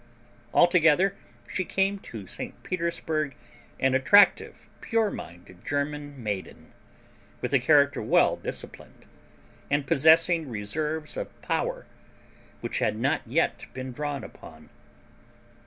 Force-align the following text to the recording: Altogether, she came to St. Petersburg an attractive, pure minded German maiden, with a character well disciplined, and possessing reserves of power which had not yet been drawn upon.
Altogether, 0.51 1.15
she 1.47 1.63
came 1.63 1.99
to 1.99 2.25
St. 2.25 2.63
Petersburg 2.63 3.35
an 3.79 3.93
attractive, 3.93 4.67
pure 4.81 5.11
minded 5.11 5.63
German 5.63 6.23
maiden, 6.23 6.73
with 7.39 7.53
a 7.53 7.59
character 7.59 8.01
well 8.01 8.35
disciplined, 8.35 9.05
and 9.69 9.85
possessing 9.85 10.49
reserves 10.49 11.17
of 11.17 11.39
power 11.43 11.85
which 12.61 12.79
had 12.79 12.95
not 12.97 13.21
yet 13.27 13.67
been 13.75 13.91
drawn 13.91 14.23
upon. 14.23 14.71